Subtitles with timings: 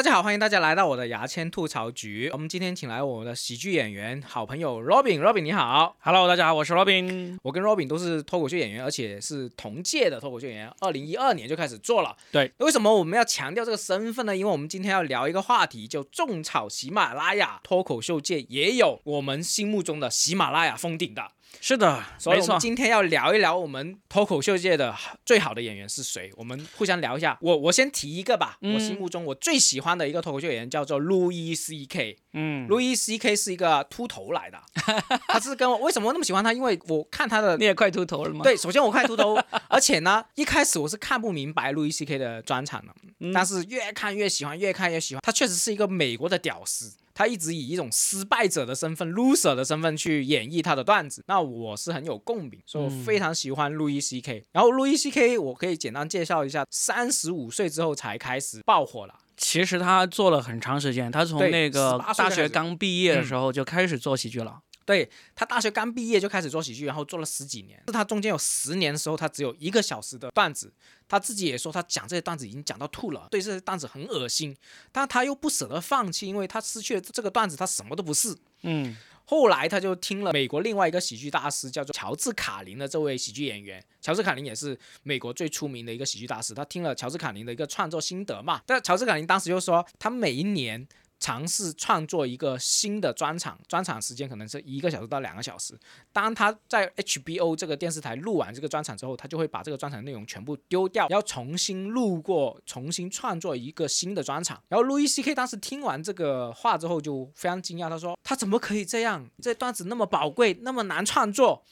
[0.00, 2.30] 大家好，欢迎大家来到我的牙签吐槽局。
[2.32, 7.36] 我们今天请来我的喜剧演员好朋友 Robin，Robin 你好，Hello，大家好，我是 Robin。
[7.42, 12.16] 我跟 Robin 都是脱口秀演员，而且是同届的脱口秀演员，二零一二年就开始做了。
[12.32, 14.34] 对，为什么我们要强调这个身份呢？
[14.34, 21.32] 因为我们今天要聊一个话题，就种草喜马拉雅脱口秀界也有我们心目中的喜马拉雅封顶的。
[21.60, 24.94] 是的，所以我们今天要聊一聊我们脱口秀界的
[25.26, 26.30] 最好的演员是谁？
[26.36, 27.36] 我们互相聊一下。
[27.40, 32.16] 我我先提一个吧，我心目中我最喜欢的一个脱口秀演员叫做路易 C K。
[32.32, 34.58] 嗯，路易 C K 是一个秃头来的，
[35.28, 36.52] 他是跟我为什么那么喜欢他？
[36.52, 38.42] 因为我看他的你也快秃头了吗？
[38.42, 39.36] 对，首先我快秃头，
[39.68, 42.94] 而且呢，一开始我是看不明白路易 C K 的专场的，
[43.34, 45.20] 但是越看越喜欢，越看越喜欢。
[45.22, 46.94] 他确实是一个美国的屌丝。
[47.20, 54.42] 他一直以一种失败者的身份、loser 的身份去演绎他的段子，那我是很有共鸣，所以我非常喜欢路易 C K。
[54.52, 59.14] 然后路易 C K，我可以简单介绍一下，三十五岁之后才开始爆火了。
[59.36, 64.60] 其实他做了很长时间，他从那个大学刚毕业的时候就开始做喜剧了。
[64.90, 67.80] 对他大学刚毕业就开始做喜剧，然后做了十几年。
[67.86, 70.72] 是他中间有十年的时候，他只有一个小时的段子。
[71.08, 74.56] 他自己也说，他讲这些段子已经讲到吐了，对这些段子很恶心。
[74.90, 78.36] 但他又不舍得放弃，因为他失去了这个段子，他什么都不是。
[78.62, 78.96] 嗯。
[79.26, 83.80] 后来他就听了美国另外一个喜剧大师，叫做乔治卡林的这位喜剧演员。
[84.00, 86.52] 乔治卡林也是美国最出名的一个喜剧大师。
[86.52, 88.60] 他听了乔治卡林的一个创作心得嘛。
[88.66, 90.84] 但乔治卡林当时就说，他每一年。
[91.20, 95.78] 尝试创作一个新的专场，专场时间可能是一个小时到两个小时。
[96.12, 104.60] 当他在 HBO 这个电视台录完这个专场之后，他就会把这个专场内容全部丢掉，要重新录过，重新创作一个新的专场。
[104.68, 109.28] 然后路易 C K 当时听完这个话之后就非常惊讶，他说：“他怎么可以这样？
[109.42, 111.62] 这段子那么宝贵，那么难创作，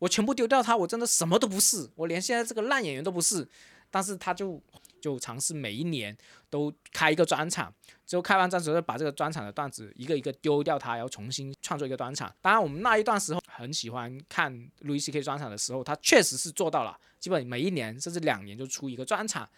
[0.00, 3.48] 我全部丢掉它，我真的什么都不是，我连现在这个烂演员都不是。”
[3.96, 4.62] 但是他就。
[4.98, 6.16] 就尝试每一年
[6.50, 7.72] 都开一个专场，
[8.04, 12.34] 之后开完专场后把这个专场的段子一个一个丢掉，它然后重新创作一个专场。
[12.40, 19.48] 当然，我们那一段时候很喜欢看路易 C K 专场的时候，他确实是做到了，基本每一年甚至两年就出一个专场。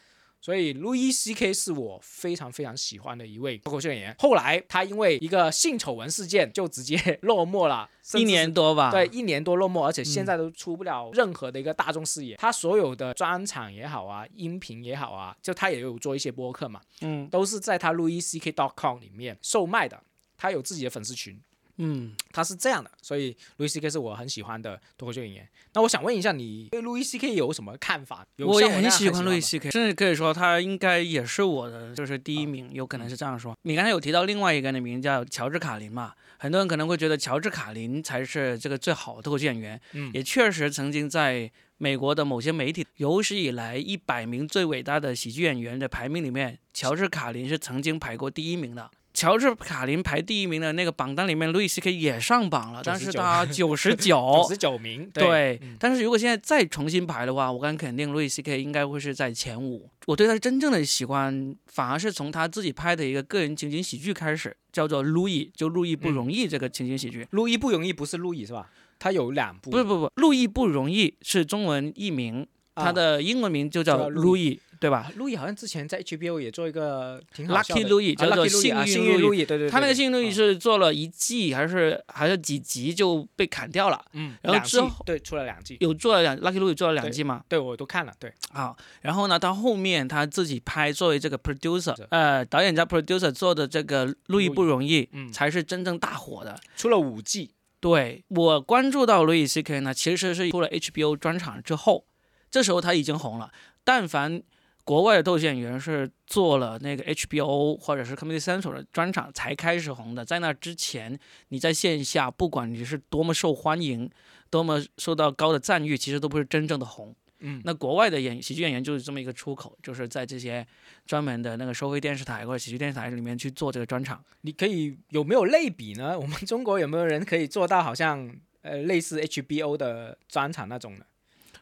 [0.40, 4.16] 所以路易 C K 是我非常非常喜欢的一位脱口秀演员。
[4.18, 8.90] 后来他因为一个性丑闻事件就直接落寞了， 一年多吧？
[8.90, 12.36] 对，一年多落寞，而且现在都出不了任何的一个大众视野。
[12.36, 20.02] 他所有的专场也好啊，音频也好啊，就他也有做一些播客嘛，嗯，都是在他路易 C K dot com 里面售卖的。
[20.40, 21.36] 他有自己的粉丝群。
[21.78, 25.48] 嗯，他是这样的，所以路易 C K 是我很喜欢的脱口秀演员。
[25.74, 28.26] 那我想问一下，你对路易 C K 有什么看法？
[28.38, 33.56] 我也很喜欢路易 C K，甚至可以说他应该也是我的就是第一名，有可能是这样说。
[33.62, 36.12] 你刚才有提到另外一个人的名叫乔治卡林嘛？
[36.38, 39.80] 很多人可能会觉得乔治卡林才是这个最好的脱口秀演员。
[39.92, 48.90] 嗯，也确实曾经在美国的某些媒体有史以来一百名最伟大的喜剧演员的排名里面，乔治卡林是曾经排过第一名的。
[49.18, 54.14] 乔治卡林排第一名的那个榜单里面，路易斯 K 也上榜了，但是他九十九，
[54.46, 55.10] 九十九名。
[55.12, 59.90] 对，但是如果现在再重新排的话，我敢肯定路易斯 K 应该会是在前五。
[60.06, 67.26] 我对他真正的喜欢，反而是从他自己拍的一个个人情景喜剧开始，叫做《路易》，就《路易不容易》这个情景喜剧。
[67.30, 68.70] 路易不容易不是路易是吧？
[69.00, 69.70] 他有两部。
[69.70, 72.46] 不不不，路易不容易是中文译名，
[72.76, 74.60] 他的英文名就叫路易。
[74.80, 75.10] 对吧？
[75.16, 79.44] 路易好像之前在 HBO 也做一个挺好 Lucky 路易，叫做幸运路易。
[79.44, 84.04] 对对，他那个幸运路易是做了一季还是还是几集就被砍掉了。
[84.12, 87.42] 嗯，然后之后对出了两季，有做了两 Lucky 路易做了两季吗？
[87.48, 88.12] 对，我都看了。
[88.18, 97.50] 对，好，然后呢，到后面他自己拍，作为这个 producer，呃，导演加 producer 做的这个《路易不容易》，嗯，才是真正大火的，出了五季。
[97.80, 102.06] 对我关注到路易 C.K 呢，其实是出了 HBO 专场之后，
[102.50, 103.52] 这时候他已经红了，
[103.82, 104.42] 但凡。
[104.88, 111.18] 国外的逗演员是做了那个 HBO 或者是 Comedy Central 的专场才开始红的，在那之前，
[111.48, 114.10] 你在线下不管你是多么受欢迎，
[114.48, 117.14] 多么受到高的赞誉，其实都不是真正的红。
[117.40, 120.66] 嗯，那国外的演喜剧演员就是这么一个出口，就是在这些
[121.04, 124.24] 专门的那个收费电视台或者喜剧电视台里面去做这个专场。
[124.40, 126.18] 你可以有没有类比呢？
[126.18, 131.04] 我们中国有没有人可以做到好像呃类似 HBO 的专场那种的？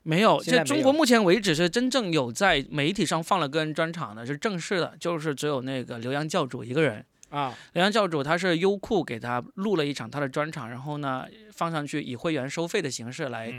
[0.06, 7.52] 没有，就中国目前为止是真正有在媒体上放了个人专场的，是正式的，就是只有那个刘洋教主一个人啊。
[7.72, 13.52] 刘洋教主他是优酷给他录了一场他的专场，然后呢放上去以会员收费的形式来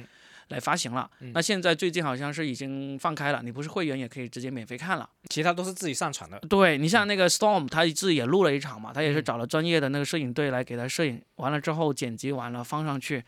[0.47, 1.11] 来发行了。
[1.33, 5.09] 那现在最近好像是已经放开了，你不是会员也可以直接免费看了。
[5.29, 6.39] 其他都是自己上传的。
[6.47, 13.21] 对你像那个 Storm，他自己也录了一场嘛，他也是找了专业的那个摄影队来给他摄影，完了之后剪辑完了放上去。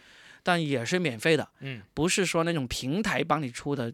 [0.43, 3.93] 但也是免费的，嗯，不是说那种平台帮你出的。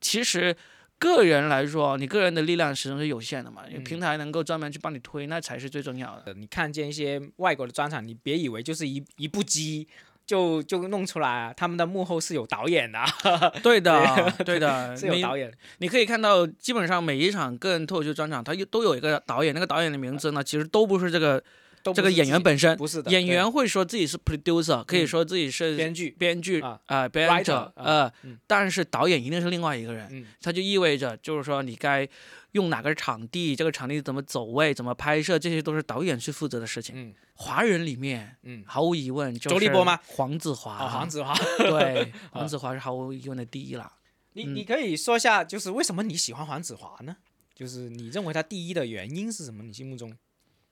[0.00, 0.56] 其实
[0.98, 6.22] 个人来说，你个人的力量始终是有限的嘛，嗯平台能够专门去帮你推，那才是最重要的。
[6.26, 9.86] 呃你看见一些外国的专场，你别以为就是一一部机
[10.24, 13.10] 就就弄出来啊，他们的幕后是有导演的啊，
[13.62, 15.52] 对的，对的，是有导演。
[15.78, 21.42] 你可以看到，基本上每一场个人脱口秀专场，它有都有一个导演，那个导演的名字呢，其实都不是这个
[21.94, 32.08] 这个演员本身，不是的，演员会说自己是 producer，可以嗯说自己是编剧，编剧啊啊、编 writer，者啊呃嗯，但是导演一定是另外一个人，嗯它就意味着就是说你该
[32.52, 36.94] 用哪个场地，这个场地怎么走位，怎么拍摄，这些都是导演去负责的事情。
[36.96, 39.98] 嗯华人里面嗯，毫无疑问就是周立波吗？
[40.06, 43.90] 黄子华，哦，黄子华，对， 黄子华是毫无疑问的第一啦。
[43.94, 43.98] 嗯
[44.34, 47.16] 你你可以说一下，就是为什么你喜欢黄子华呢？
[47.54, 49.62] 就是你认为他第一的原因是什么？
[49.62, 50.10] 你心目中？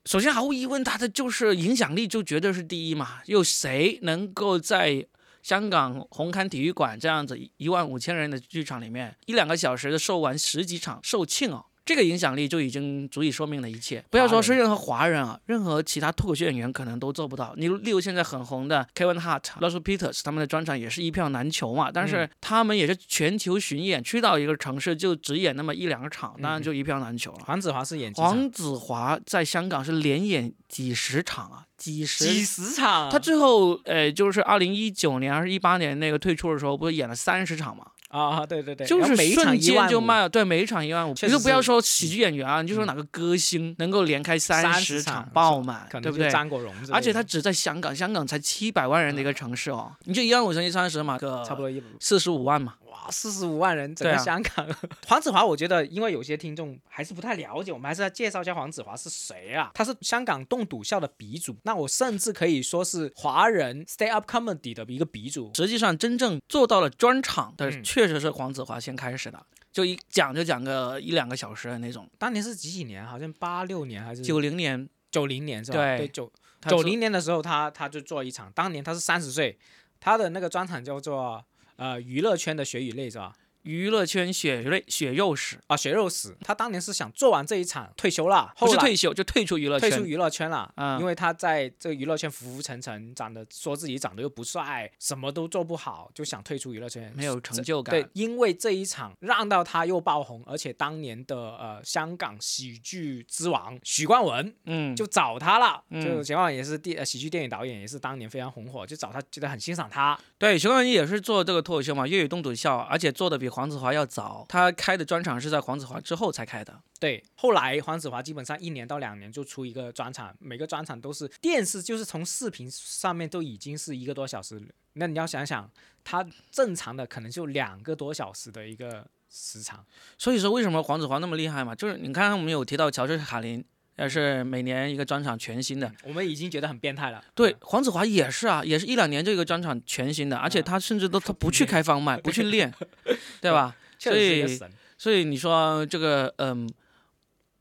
[0.06, 3.20] 首先，毫无疑问，他的就是影响力就绝对是第一嘛。
[3.26, 5.06] 又谁能够在
[5.42, 11.66] 香港红磡体育馆这样子一万五千人的剧场里面，一两个小时的售完十几场售罄哦？
[11.90, 14.00] 这个影响力就已经足以说明了一切。
[14.10, 17.52] 不要说是任何华人啊，任何其他脱口秀演员可能都做不到。
[17.56, 21.90] 你例如现在很红的 Kevin Hart、Russell Peters，他们的专场也是一票难求嘛。
[21.92, 27.38] 但是他们也是全球巡演，去到一个城市就只演那么一两个场，当然就一票难求了。
[27.44, 32.24] 黄子华是演黄子华在香港是连演几十场啊，几十。
[32.24, 37.84] 几十场啊，他最后呃，就是二零一九年还是一八年那个退出的时候，不是演了三十场嘛？
[38.10, 41.14] 啊，对对对，就是每一场瞬间就卖了，对，每一场一万五。
[41.22, 46.28] 你就不要说喜剧演员啊，你就说哪个歌星能够连开三30十场场爆满，对不对？
[46.28, 52.74] 张国荣而且他只在香港，香港才七百万人的一个城市哦，你就一万五乘以三十嘛，个差不多一四十五万嘛。
[52.90, 54.66] 哇，四十五万人，整个香港。
[55.06, 59.70] 黄子华，我觉得因为有些听众还是不太了解，我们还是要介绍一下黄子华是谁啊？
[59.74, 65.52] 他是香港冻笃笑的鼻祖，那我甚至可以说是华人 stay up comedy 的一个鼻祖。
[65.54, 69.40] 实际上，真正做到了专场的，嗯确实是黄子华先开始的，
[69.72, 72.10] 就一讲就讲个一两个小时的那种。
[72.18, 73.06] 当年是几几年？
[73.06, 75.78] 好像八六年还是九零年，九零年是吧？
[75.78, 76.32] 对对，九
[76.68, 79.58] 九零年的时候他，他就做一场，当年他是三十岁，
[80.00, 81.42] 他的那个专场叫做
[81.80, 83.34] 呃娱乐圈的血与泪是吧？
[83.62, 89.90] 娱乐圈血泪血肉史，啊，血肉史，他当年是想做完这一场退休了，不后来是退休就退出娱乐圈。
[89.90, 90.98] 退出娱乐圈了，嗯。
[91.00, 106.00] 因为他在这个娱乐圈浮浮沉沉，长得说自己长得又不帅，什么都做不好，就想退出娱乐圈，没有成就感对，因为这一场让到他又爆红，而且当年的呃香港喜剧之王许冠文嗯，就找他了，嗯。
[106.02, 106.20] 就。
[106.30, 110.16] 许冠文也是电、呃、喜剧电影导演，也是当年非常红火，就找他，觉得很欣赏他。
[110.38, 114.46] 对，许冠文也是做这个脱口秀嘛，粤语冻笃笑，而且做的比黄子华要早。
[114.48, 116.80] 他开的专场是在黄子华之后才开的。
[116.98, 124.62] 对，后来黄子华基本上一年到两年就出一个专场，每个专场都是电视，就是从视频上面都已经是一个多小时。
[124.94, 125.70] 那你要想想，
[126.04, 129.84] 他正常的可能就两个多小时的一个时长。
[130.18, 131.74] 所以说，为什么黄子华那么厉害嘛？
[131.74, 133.64] 就是你看，我们有提到乔治卡林，
[133.96, 135.92] 也是每年一个专场全新的。
[136.04, 137.24] 我们已经觉得很变态了。
[137.34, 142.72] 对，黄子华也是啊， 也是一两年这个专场全新的，而且他甚至都 他不去开放麦，不去练，
[143.40, 143.76] 对吧？
[143.98, 144.58] 所以。
[145.02, 146.70] 所以你说这个嗯，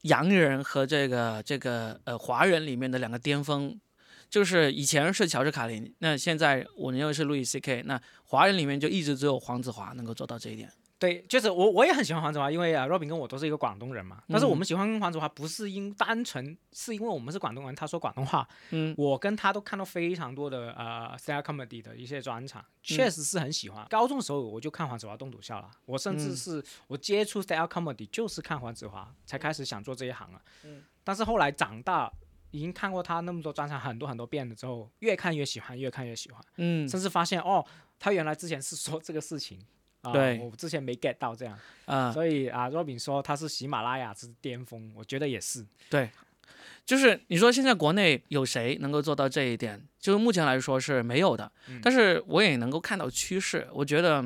[0.02, 3.80] 洋人和这个这个呃华人里面的两个巅峰，
[4.30, 10.70] 就是以前是乔治卡林，那现在我认为是路易 C K，那华人里面就一直只有黄子华能够做到这一点。
[11.00, 14.22] 对，就是我我也很喜欢黄子华，因为啊，Robin 跟我都是一个广东人嘛。
[14.28, 18.46] 但是我嗯们喜欢黄子华不是因单纯是因为我们是广东人，他说广东话。
[18.72, 23.88] 嗯我跟他都看到非常多的呃 stand up comedy 的一些专场，嗯确实是很喜欢。
[23.90, 30.42] 高中的时候我就看黄子华动笃笑了，我甚至嗯是我接触 stand up comedy 就是看黄子华才开始想做这一行了。
[30.66, 32.12] 嗯但是后来长大。
[32.52, 37.64] 已经看过他那么多专场很多很多遍了之后，越看越喜欢，越看越喜欢，嗯甚至发现哦，
[38.00, 39.64] 他原来之前是说这个事情，
[40.02, 45.66] 啊、对我之前没 get 到这样，啊、所以啊，Robin 说他是喜马拉雅之巅峰，我觉得也是。
[45.90, 46.10] 对
[46.86, 49.80] 就是你说现在国内有谁能够做到这一点？
[50.00, 53.68] 就是目前来说是没有的，嗯但是我也能够看到趋势。
[53.74, 54.24] 我觉得，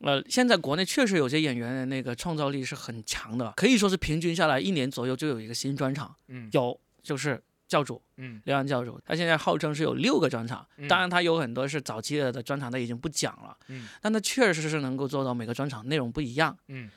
[0.00, 6.16] 呃，现在国内确实有些演员的那个创造力是很强的，可以说是平均下来一年左右就有一个新专场。
[6.28, 7.40] 嗯有就是
[7.72, 8.42] 教主嗯。
[8.44, 10.86] 刘洋教主，他现在号称是有六个专场，嗯。
[10.86, 13.88] 当然他有很多是早期的的专场，他已经不讲了，嗯。
[14.02, 16.56] 但他确实是能够做到每个专场内容不一样。
[16.68, 16.90] 嗯。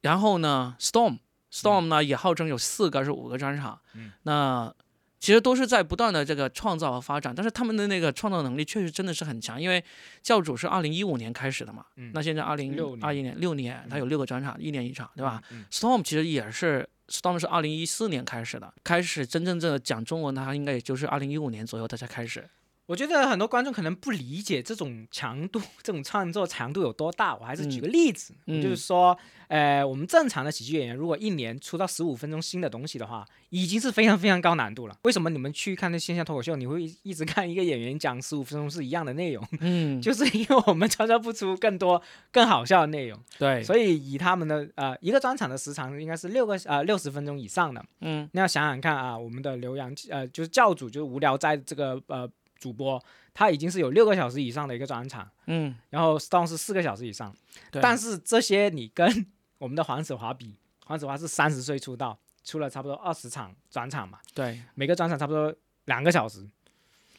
[0.00, 1.18] 然后呢，Storm
[1.52, 4.12] Storm 呢也号称有四个还是五个专场，嗯。
[4.22, 4.72] 那
[5.18, 9.84] 其实都是在不断的这个创造和发展，但是他们的那个创造能力确实真的是很强，因为
[10.22, 15.42] 教主是二零一五年开始的嘛，嗯那现在二零二一年六年，他有六个专场，一年一场，对吧？
[15.50, 15.66] 嗯。
[15.70, 22.48] Storm 其实也是 Storm 是二零一四年开始的，开始真正正讲中文，他应该也就是二零一五年左右他才开始。
[22.90, 27.36] 我觉得很多观众可能不理解这种强度， 这种创作强度有多大。
[27.36, 29.16] 我还是举个例子，嗯就是说，
[29.46, 34.96] 呃，我们正常的喜剧演员如果一年出到十五分钟新的东西的话，已经是非常非常高难度了。
[35.04, 39.46] 为什么你们去看那线下脱口秀，你会一一直看一个演员讲十五分钟是一样的内容？
[39.60, 47.80] 嗯，就是因为我们创造不出更多更好笑的内容，对，所以以他们的呃一个专场的时长应该是六个呃六十分钟以上的。
[48.00, 52.28] 嗯那要想想看啊，我们的刘洋呃就是教主就是无聊在这个呃
[52.60, 53.02] 主播，
[53.34, 57.34] 他已经是有六个小时以上的一个专场，嗯，然后 Stone 是四个小时以上，
[57.72, 57.80] 对。
[57.80, 59.26] 但是这些你跟
[59.58, 65.54] 我们的黄子华比，黄子华是三十岁出道，出了差不多二十场专场嘛，对，每个专场差不多
[65.86, 66.46] 两个小时，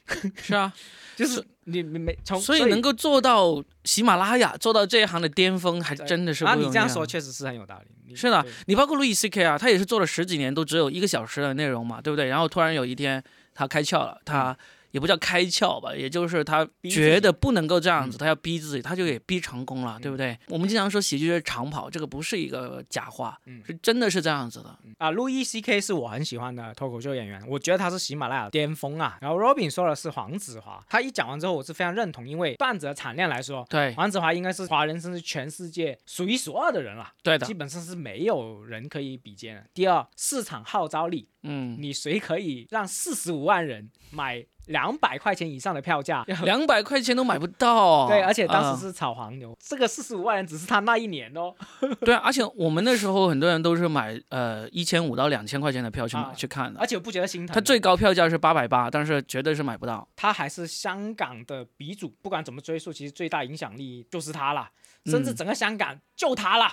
[0.37, 0.71] 是啊，
[1.15, 6.55] 就是你你没从所以能够做到喜马拉雅做到这一行的巅峰，还真的是啊。
[6.55, 12.27] 你这样说确实是很有道理，是的，你包括路易 C K 啊，他也是做了十几年，都只有一个小时的内容嘛，对不对？
[12.27, 14.57] 然后突然有一天他开窍了，他
[14.91, 20.37] 也不叫开窍吧，也就是他觉得不能够这样子，嗯他要逼自己，他就给逼成功了，对不对？
[20.47, 24.77] 我们经常说喜剧是长跑，这个不是一个假话，嗯是真的是这样子的。
[24.97, 29.17] 啊，路易 C K 是我很喜欢的脱口秀演员，我觉得他是喜马拉雅巅峰啊。
[29.21, 39.65] 然后 Robin 说的是黄子华，他一讲完之后，我是非常认同，因为段子的产量来说，对，黄子华应该是华人甚至全世界数一数二的人了，对的基，本上是没有人可以比肩的。
[39.73, 46.25] 第二，市场号召力，嗯，你谁可以让四十五万人买两百块钱以上的票价？
[46.43, 48.07] 两百块钱都买不到。
[48.07, 51.53] 对，而且当啊时是炒黄牛，这个四十五万人只是他那一年哦。
[52.01, 57.53] 对啊，而且我们那时候很多人都是买呃一千五到两千块钱的票去买、啊去看的而，且我不觉得心疼的。
[57.53, 60.07] 他最高票价是八百八，但是绝对是买不到。
[60.15, 64.69] 他还是香港的鼻祖，不管怎么追溯，其实最大影响力就是他了，
[65.05, 66.71] 甚至嗯整个香港就他了，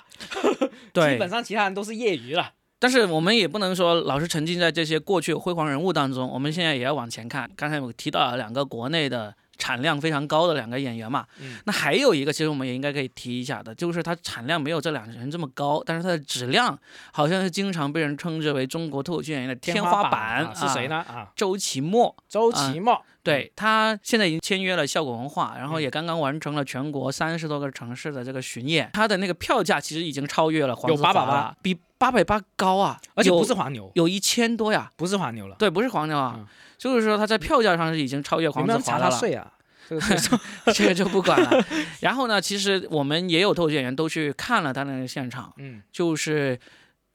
[0.92, 2.52] 对，基本上其他人都是业余了。
[2.78, 7.50] 但是我们也不能说老是沉浸在这些过去辉煌人物当中，我们现在也要往前看。
[7.56, 16.78] 刚才我提到了两个国内的产量非常高的两个演员嘛，嗯那还有一个其实我们也应该可以提一下的，就是他产量没有这两个人这么高，但是他的质量
[17.12, 20.44] 好像是经常被人称之为中国脱口秀演员的天花板。
[20.44, 21.04] 啊是谁呢？
[21.08, 21.12] 呢？
[21.12, 22.14] 啊，周奇墨。
[22.28, 23.04] 周奇墨。
[23.28, 34.90] 对他现在已经签约了效果文化，然后嗯也刚刚完成了全国三十多个城市的这个巡演，他的那个票价其实已经超越了黄子华有八百八，比八百八高啊，而且不是黄牛，有一千多呀。
[34.96, 35.56] 不是黄牛了。
[35.58, 36.46] 对，不是黄牛啊，嗯
[36.78, 39.52] 就是说他在票价上是已经超越黄子华了，他税啊？
[40.72, 41.64] 这个 就不管了。
[42.00, 46.58] 然后呢，其实我们也有脱口秀演员都去看了他那个现场，嗯，就是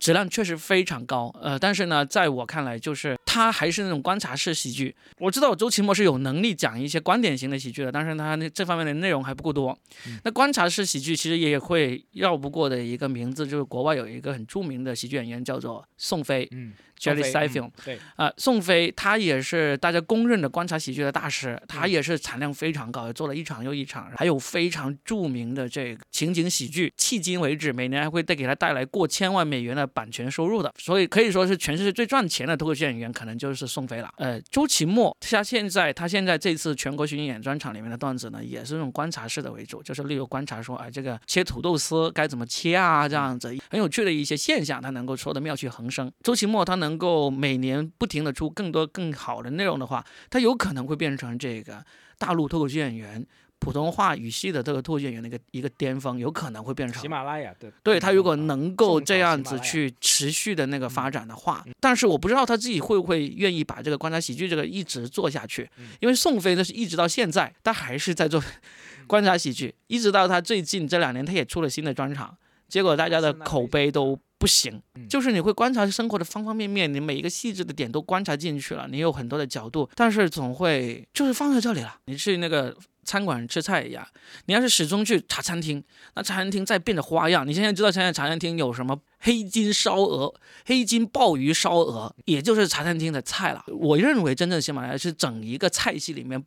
[0.04, 1.34] 质量确实非常高。
[1.42, 4.94] 呃，但是呢，在我看来，就是他还是那种观察式喜剧。
[5.18, 9.72] 我知道周奇墨是有能力讲一些观点型的喜剧的，但是他那这方面的内容还不够多。
[10.06, 17.72] 嗯那观察式喜剧其实也会绕不过的一个名字，就是国外有一个很著名的喜剧演员叫做宋飞嗯 （Jerry Seinfeld） 嗯。
[17.86, 34.10] 对，啊，宋飞他也是大家公认的观察喜剧的大师，他嗯也是产量非常高，做了一场又一场，还有非常著名的这个情景喜剧，迄今为止每年还会带给他带来过千万美元的版权收入的，所以可以说是全世界最赚钱的脱口秀演员，可能就是宋飞了。
[34.18, 46.12] 呃，周奇墨他现在他现在这次全国巡演专场里面的段子呢，也是那种观察式的为主，就是例如观察说，哎，这个切土豆丝该怎么切啊，这样子很有趣的一些现象，他能够说的妙趣横生。
[46.24, 51.84] 周奇墨他能够每年不停的出更多更好的内容的话，他有可能会变成这个
[52.18, 53.26] 大陆脱口秀演员。
[53.64, 57.72] 普通话语系的这个脱口秀演员的一个一个巅峰，有可能会变成喜马拉雅的。
[57.82, 61.12] 对他如果能够这样子去持续的那个发嗯。
[61.14, 65.92] 展的话，但是我不知道他自己会不会愿意把这个观察喜剧这个一直做下去，嗯。
[66.02, 68.44] 因为宋飞呢是一直到现在他还是在做
[69.08, 72.36] 观察喜剧，一直到他最近这两年他也出了新的专场，
[72.68, 75.08] 结果大家的口碑都不行，嗯。
[75.08, 82.76] 就是你会观察生活的方方面面，你每一个细致的点都观察进去了，你有很多的角度，但是总会就是放在这里了，你去那个。
[83.04, 84.06] 餐馆吃菜一样，
[84.46, 85.84] 你要是始终去茶餐厅，
[86.16, 87.48] 那茶餐厅在变着花样。
[87.48, 90.34] 你现在知道现在茶餐厅有什么黑金烧鹅、
[90.66, 93.64] 黑金鲍鱼烧鹅，也就是茶餐厅的菜了。
[93.68, 96.44] 我认为真正的喜马拉雅是整一个菜系里面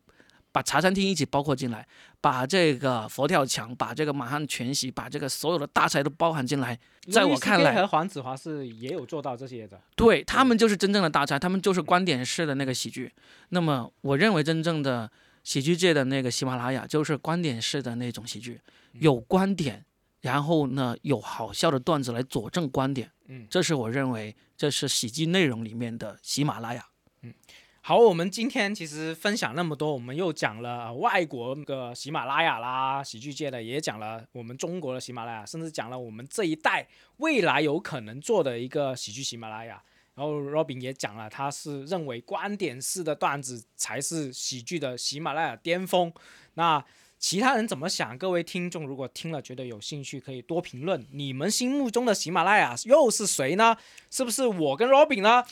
[0.53, 1.87] 把茶餐厅一起包括进来，
[2.21, 6.79] 把这个佛跳墙、把这个满汉全席、把这个所有的大菜都包含进来。
[7.13, 9.81] 在我看来和黄子华是也有做到这些的。
[9.95, 13.13] 对他们就是真正的大菜，他们就是观点式的那个喜剧。
[13.51, 15.11] 那么我认为真正的
[15.47, 18.61] 喜剧界的那个喜马拉雅就是观点式的那种喜剧，
[18.95, 19.87] 有观点，
[20.23, 23.09] 然后呢有好笑的段子来佐证观点。
[23.29, 26.85] 嗯，这是我认为这是喜剧内容里面的喜马拉雅。
[27.23, 27.33] 嗯
[27.81, 36.89] 好，我们今天其实分享那么多，我们又讲了、呃外国那个喜马拉雅啦，喜剧界的，也讲了我们中国的喜马拉雅，甚至讲了我们这一代
[37.19, 39.81] 未来有可能做的一个喜剧喜马拉雅。
[40.17, 46.11] 然后 Robin 也讲了，他是认为观点式的段子才是喜剧的喜马拉雅巅峰。
[46.55, 46.83] 那
[47.19, 48.17] 其他人怎么想？
[48.17, 51.07] 各位听众如果听了觉得有兴趣，可以多评论。
[51.13, 53.77] 你们心目中的喜马拉雅又是谁呢？
[54.11, 55.43] 是不是我跟 Robin 呢？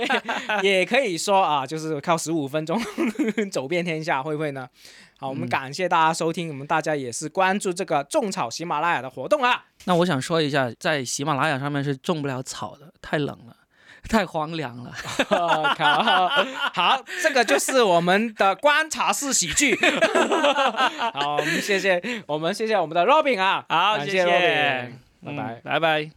[0.62, 2.78] 也可以说啊，就是靠十五分钟
[3.50, 4.68] 走遍天下，会不会呢？
[5.18, 9.66] 好，我们感谢大家收听，我们大家也是关注这个种草喜马拉雅的活动啊。
[9.84, 13.56] 那我想说一下，在喜马拉雅上面是种不了草的，太冷了。
[14.08, 14.92] 太荒凉了，
[15.76, 16.02] 靠！
[16.72, 19.76] 好，这个就是我们的观察式喜剧。
[21.14, 24.92] 好，我们谢谢，我们谢谢我们的 Robin 啊，好，谢谢 Robin，
[25.24, 26.12] 拜拜拜，拜拜。